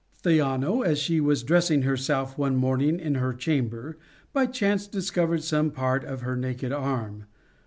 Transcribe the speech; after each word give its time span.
Theano, 0.23 0.81
as 0.81 0.97
she 0.97 1.21
was 1.21 1.43
dressing 1.43 1.83
herself 1.83 2.35
one 2.35 2.55
morning 2.55 2.99
in 2.99 3.13
her 3.21 3.35
chamber, 3.35 3.99
by 4.33 4.47
chance 4.47 4.87
discovered 4.87 5.43
some 5.43 5.69
part 5.69 6.03
of 6.03 6.21
her 6.21 6.35
naked 6.35 6.71
arm. 6.71 7.25